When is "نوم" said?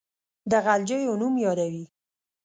1.21-1.33